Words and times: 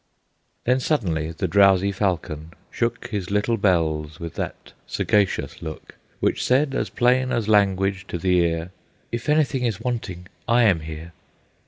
Then 0.63 0.79
suddenly 0.79 1.29
the 1.31 1.47
drowsy 1.47 1.91
falcon 1.91 2.53
shook 2.71 3.09
His 3.09 3.29
little 3.29 3.55
bells, 3.55 4.19
with 4.19 4.33
that 4.33 4.73
sagacious 4.87 5.61
look, 5.61 5.93
Which 6.19 6.43
said, 6.43 6.73
as 6.73 6.89
plain 6.89 7.31
as 7.31 7.47
language 7.47 8.07
to 8.07 8.17
the 8.17 8.39
ear, 8.39 8.71
"If 9.11 9.29
anything 9.29 9.63
is 9.63 9.79
wanting, 9.79 10.25
I 10.47 10.63
am 10.63 10.79
here!" 10.79 11.11